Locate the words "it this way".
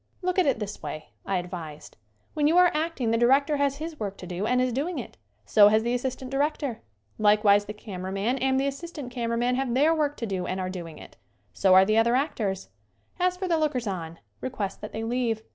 0.47-1.09